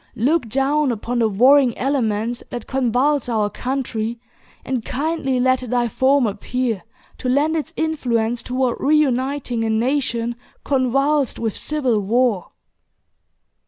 [0.15, 4.19] look down upon the warring elements that convulse our country,
[4.65, 6.81] and kindly let thy form appear,
[7.19, 12.49] to lend its influence toward re uniting a nation convulsed with civil war!"